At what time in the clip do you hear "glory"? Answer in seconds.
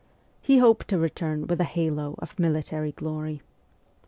2.93-3.43